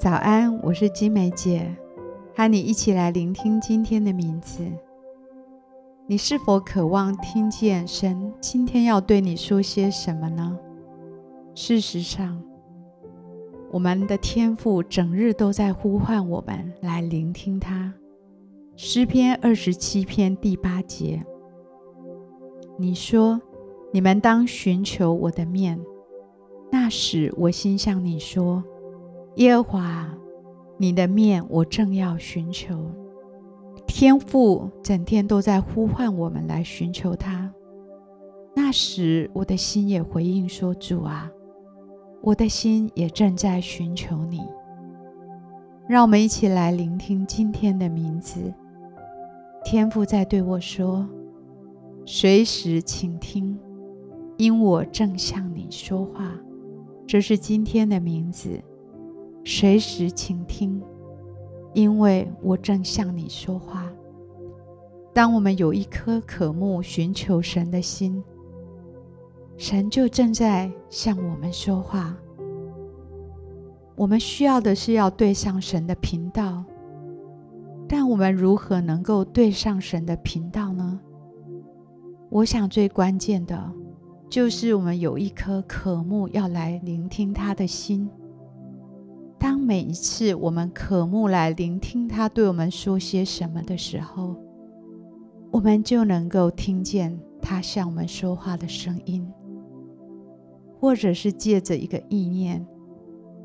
[0.00, 1.76] 早安，我是金梅姐，
[2.34, 4.64] 和你一起来聆听今天的名字。
[6.06, 10.58] 你是否渴望听见神今天要对你说些什么呢？
[11.54, 12.42] 事实上，
[13.70, 17.92] 我们的天父整日都在呼唤我们来聆听他。
[18.76, 21.22] 诗篇二十七篇第八节，
[22.78, 23.38] 你说
[23.92, 25.78] ：“你们当寻求我的面。”
[26.72, 28.64] 那时我心向你说。
[29.40, 30.06] 耶和华，
[30.76, 32.78] 你的面我正要寻求。
[33.86, 37.50] 天父整天都在呼唤我们来寻求他。
[38.54, 41.30] 那时我的心也回应说：“主啊，
[42.20, 44.42] 我的心也正在寻求你。”
[45.88, 48.52] 让我们一起来聆听今天的名字。
[49.64, 51.08] 天父在对我说
[52.04, 53.58] ：“随时倾听，
[54.36, 56.30] 因我正向你说话。”
[57.08, 58.60] 这是今天的名字。
[59.44, 60.82] 随时倾听，
[61.74, 63.90] 因为我正向你说话。
[65.12, 68.22] 当我们有一颗渴慕寻求神的心，
[69.56, 72.16] 神就正在向我们说话。
[73.96, 76.64] 我们需要的是要对上神的频道，
[77.88, 81.00] 但我们如何能够对上神的频道呢？
[82.30, 83.72] 我想最关键的，
[84.28, 88.08] 就是我们有一颗渴慕要来聆听他的心。
[89.70, 94.34] 每一次我们渴慕来聆听他对我们说些什么的时候，
[95.52, 99.24] 我们就能够听见他向我们说话的声音，
[100.80, 102.66] 或者是借着一个意念，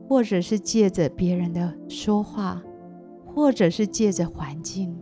[0.09, 2.59] 或者是借着别人的说话，
[3.23, 4.97] 或者是借着环境，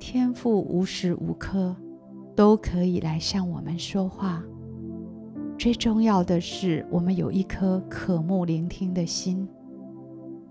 [0.00, 1.76] 天赋无时无刻
[2.34, 4.42] 都可以来向我们说话。
[5.56, 9.48] 最重要的是，我们有一颗渴慕聆听的心。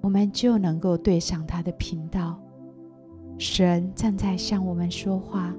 [0.02, 2.38] 我们就能够对上他的频道。
[3.38, 5.54] 神正在向我们说话。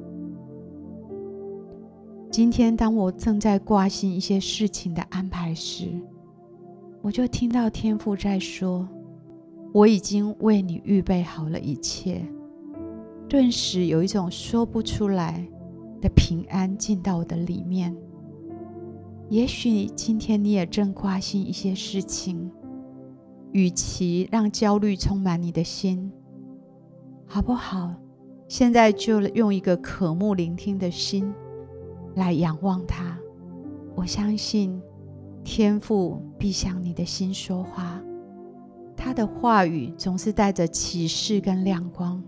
[2.31, 5.89] 今天，当我正在挂心一些事情的安排时，
[7.01, 8.89] 我就听到天父在说
[9.75, 12.23] ：“我已经为你预备好了一切。”
[13.29, 15.47] 顿时有一种说不出来
[16.01, 17.97] 的平安进到我的里面。
[19.29, 22.51] 也许今天你也正挂心一些事情。
[23.53, 26.11] 与其让焦虑充满你的心，
[27.27, 27.95] 好不好？
[28.49, 31.33] 现在就用一个渴慕聆听的心
[32.15, 33.19] 来仰望他。
[33.95, 34.81] 我相信
[35.45, 38.01] 天父必向你的心说话，
[38.97, 42.23] 他的话语总是带着启示跟亮光，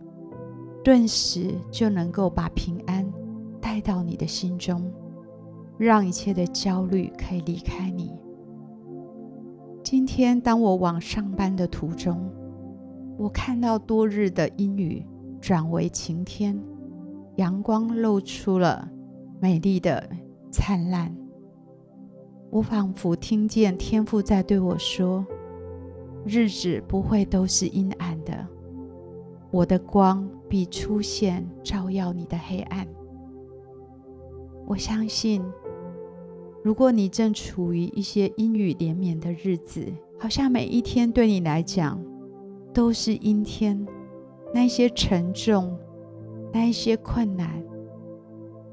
[0.83, 3.11] 顿时就能够把平安
[3.61, 4.93] 带到你的心中，
[5.79, 8.13] 让一切的焦虑可以离开你。
[9.85, 12.33] 今天，当我往上班的途中，
[13.19, 15.05] 我看到多日的阴雨
[15.43, 16.59] 转为晴天，
[17.37, 18.89] 阳光露出了
[19.39, 20.09] 美丽的
[20.51, 21.15] 灿烂。
[22.49, 25.25] 我仿佛听见天父在对我说
[26.25, 28.35] ：“日子不会都是阴暗的，
[29.51, 32.89] 我的光必出现，照耀你的黑暗。”
[34.67, 35.45] 我相信。
[36.65, 39.87] 如果你正处于一些阴雨连绵的日子，
[40.19, 42.03] 好像每一天对你来讲
[42.73, 43.87] 都是阴天，
[44.55, 45.77] 那一些沉重，
[46.55, 47.63] 那一些困难，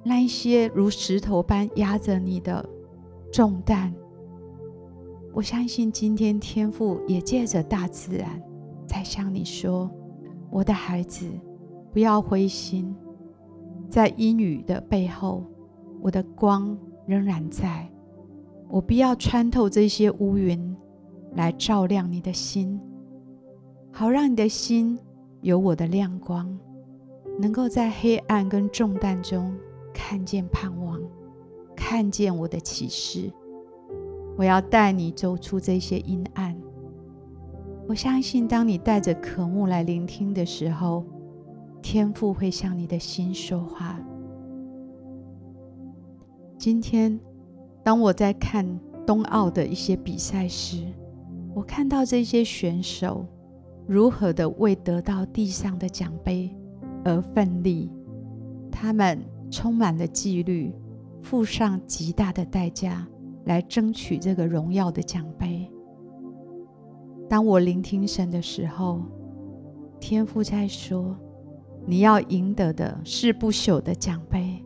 [0.06, 2.66] 那一些如石头般压着你的
[3.30, 3.94] 重担，
[5.34, 8.42] 我相信今天天父也借着大自然
[8.88, 9.92] 在向你说
[10.50, 11.30] ：“我的孩子，
[11.92, 12.96] 不要灰心，
[13.90, 15.44] 在阴雨的背后，
[16.02, 16.74] 我的光。”
[17.06, 17.90] 仍然在，
[18.70, 20.76] 我必要穿透这些乌云，
[21.36, 22.80] 来照亮你的心，
[23.92, 24.98] 好让你的心
[25.42, 26.58] 有我的亮光，
[27.40, 29.54] 能够在黑暗跟重担中
[29.94, 31.00] 看见盼望，
[31.76, 33.32] 看见我的启示。
[34.38, 36.56] 我要带你走出这些阴暗。
[37.88, 41.04] 我相信，当你带着渴慕来聆听的时候，
[41.82, 44.00] 天父会向你的心说话。
[46.62, 47.20] 今天，
[47.84, 48.64] 当我在看
[49.04, 50.86] 冬奥的一些比赛时，
[51.56, 53.26] 我看到这些选手
[53.88, 56.56] 如何的为得到地上的奖杯
[57.04, 57.90] 而奋力，
[58.72, 59.20] 他们
[59.50, 60.72] 充满了纪律，
[61.24, 63.08] 付上极大的代价
[63.46, 65.68] 来争取这个荣耀的奖杯。
[67.28, 69.02] 当我聆听神的时候，
[70.00, 71.18] 天父在说
[71.88, 74.64] ：“你要赢得的是不朽的奖杯。”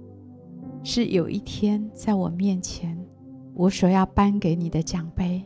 [0.87, 2.95] 是有一天在我面前，
[3.55, 5.43] 我所要颁给你的奖杯。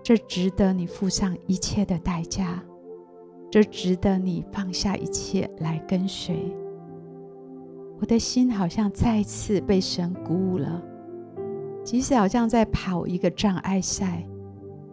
[0.00, 2.62] 这值得你付上一切的代价，
[3.50, 6.54] 这值得你放下一切来跟随。
[7.98, 10.80] 我的心好像再次被神鼓舞了，
[11.82, 14.24] 即使好像在跑一个障碍赛，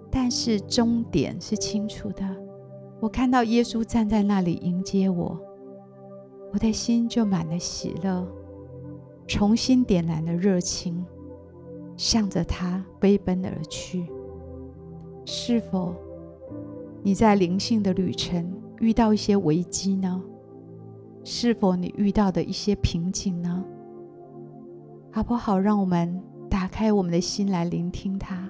[0.09, 2.25] 但是终点是清楚的。
[2.99, 5.39] 我看到耶稣站在那里迎接我，
[6.51, 8.27] 我的心就满了喜乐，
[9.27, 11.05] 重新点燃了热情，
[11.97, 14.07] 向着他飞奔而去。
[15.25, 15.93] 是否
[17.03, 20.23] 你在灵性的旅程遇到一些危机呢？
[21.23, 23.65] 是否你遇到的一些瓶颈呢？
[25.11, 25.59] 好不好？
[25.59, 28.49] 让我们打开我们的心来聆听他。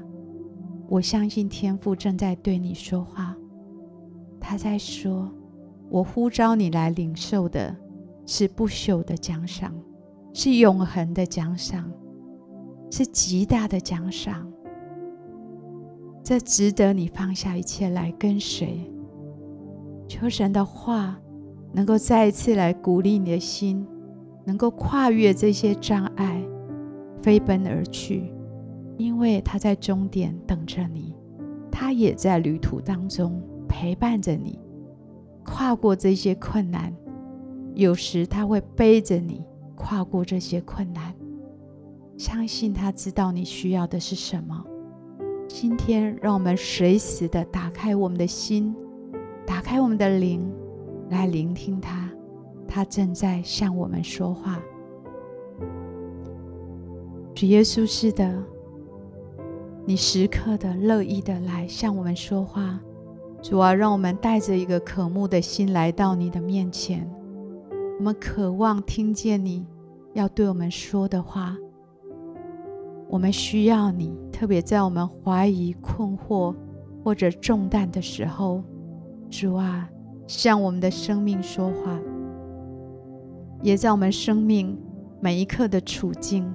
[0.87, 3.35] 我相信天父正在对你说话，
[4.39, 5.31] 他在说
[5.89, 7.75] ：“我呼召你来领受的
[8.25, 9.73] 是不朽的奖赏，
[10.39, 11.91] 是永恒的奖赏，
[12.91, 14.47] 是极大的奖赏。”
[16.23, 18.87] 这值得你放下一切来跟随。
[20.07, 21.19] 求神的话
[21.73, 23.83] 能够再一次来鼓励你的心，
[24.45, 26.39] 能够跨越这些障碍，
[27.19, 28.31] 飞奔而去，
[28.95, 31.15] 因为他在终点等着你，
[31.71, 34.59] 他也在旅途当中陪伴着你，
[35.43, 36.95] 跨过这些困难。
[37.73, 39.43] 有时他会背着你
[39.77, 41.13] 跨过这些困难，
[42.17, 44.65] 相信他知道你需要的是什么。
[45.47, 48.75] 今天，让我们随时的打开我们的心，
[49.45, 50.51] 打开我们的灵，
[51.09, 52.09] 来聆听他。
[52.67, 54.59] 他正在向我们说话。
[57.33, 58.43] 主耶稣是的，
[59.85, 62.79] 你时刻的乐意的来向我们说话。
[63.41, 67.09] 主啊，让我们带着一个渴慕的心来到你的面前。
[67.97, 69.65] 我们渴望听见你
[70.13, 71.57] 要对我们说的话。
[73.09, 76.53] 我们需要你，特别在我们怀疑、困惑
[77.03, 78.61] 或者重担的时候，
[79.31, 79.89] 主啊，
[80.27, 81.97] 向我们的生命说话；
[83.63, 84.77] 也在我们生命
[85.19, 86.47] 每一刻的处境，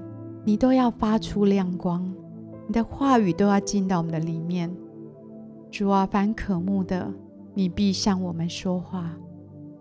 [0.45, 2.15] 你都要发出亮光，
[2.69, 4.73] 你的话语都要进到我们的里面。
[5.73, 7.13] 主啊，凡渴慕的，
[7.53, 9.11] 你必向我们说话。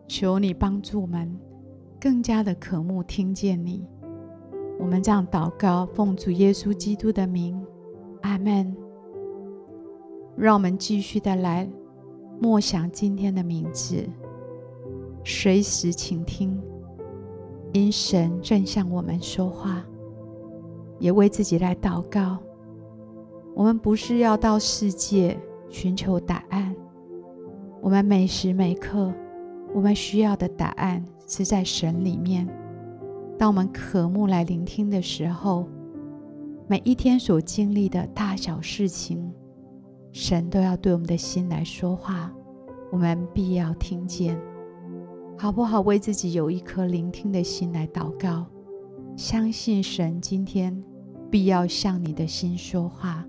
[0.07, 1.39] 求你帮助我们，
[2.01, 3.87] 更加的渴慕听见你。
[4.79, 7.63] 我们这样祷告，奉主耶稣基督的名，
[8.21, 8.75] 阿门。
[10.35, 11.69] 让我们继续的来
[12.39, 14.03] 默想今天的名字，
[15.23, 16.59] 随时倾听，
[17.71, 19.85] 因神正向我们说话，
[20.97, 22.39] 也为自己来祷告。
[23.53, 25.39] 我们不是要到世界
[25.69, 26.75] 寻求答案，
[27.79, 29.13] 我们每时每刻，
[29.71, 32.45] 我们需要的答案是在神里面。
[33.39, 35.65] 当我们渴慕来聆听的时候，
[36.67, 39.31] 每一天所经历的大小事情，
[40.11, 42.29] 神都要对我们的心来说话，
[42.91, 44.37] 我们必要听见，
[45.37, 45.79] 好不好？
[45.79, 48.45] 为自己有一颗聆听的心来祷告，
[49.15, 50.83] 相信神今天
[51.29, 53.25] 必要向你的心说话。